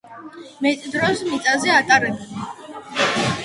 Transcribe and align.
მეტ 0.65 0.87
დროს 0.95 1.21
მიწაზე 1.29 1.75
ატარებენ. 1.77 2.21